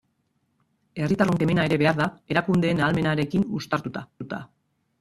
Herritarron 1.01 1.37
kemena 1.43 1.67
ere 1.69 1.77
behar 1.83 2.01
da, 2.01 2.09
erakundeen 2.37 2.83
ahalmenarekin 2.87 3.47
uztartuta. 3.61 4.43